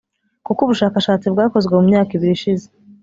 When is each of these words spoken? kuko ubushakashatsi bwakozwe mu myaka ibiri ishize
kuko 0.45 0.59
ubushakashatsi 0.63 1.27
bwakozwe 1.33 1.71
mu 1.77 1.83
myaka 1.89 2.11
ibiri 2.13 2.33
ishize 2.37 2.67